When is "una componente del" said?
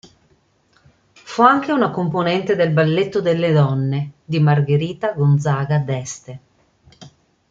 1.71-2.71